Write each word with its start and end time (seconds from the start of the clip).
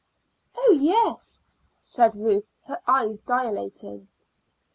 "Oh, 0.57 0.75
yes," 0.81 1.43
said 1.79 2.15
Ruth, 2.15 2.51
her 2.65 2.81
eyes 2.87 3.19
dilating. 3.19 4.07